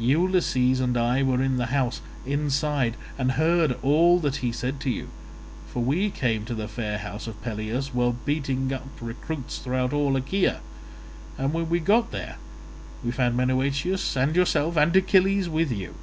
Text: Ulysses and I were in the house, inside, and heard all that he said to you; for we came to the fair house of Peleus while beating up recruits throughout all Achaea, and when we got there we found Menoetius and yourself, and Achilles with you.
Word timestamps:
Ulysses 0.00 0.80
and 0.80 0.96
I 0.96 1.22
were 1.22 1.42
in 1.42 1.58
the 1.58 1.66
house, 1.66 2.00
inside, 2.24 2.96
and 3.18 3.32
heard 3.32 3.76
all 3.82 4.18
that 4.18 4.36
he 4.36 4.50
said 4.50 4.80
to 4.80 4.88
you; 4.90 5.10
for 5.66 5.82
we 5.82 6.08
came 6.08 6.46
to 6.46 6.54
the 6.54 6.68
fair 6.68 6.96
house 6.96 7.26
of 7.26 7.42
Peleus 7.42 7.92
while 7.92 8.16
beating 8.24 8.72
up 8.72 8.88
recruits 8.98 9.58
throughout 9.58 9.92
all 9.92 10.16
Achaea, 10.16 10.60
and 11.36 11.52
when 11.52 11.68
we 11.68 11.80
got 11.80 12.12
there 12.12 12.36
we 13.04 13.10
found 13.10 13.36
Menoetius 13.36 14.16
and 14.16 14.34
yourself, 14.34 14.78
and 14.78 14.96
Achilles 14.96 15.50
with 15.50 15.70
you. 15.70 15.94